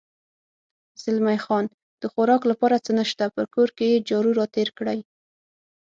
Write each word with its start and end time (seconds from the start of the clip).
زلمی 1.01 1.39
خان: 1.45 1.65
د 2.01 2.03
خوراک 2.11 2.41
لپاره 2.51 2.75
څه 2.85 2.91
نشته، 2.99 3.25
پر 3.35 3.45
کور 3.53 3.69
یې 3.91 4.03
جارو 4.09 4.31
را 4.39 4.45
تېر 4.55 4.69
کړی. 4.77 4.99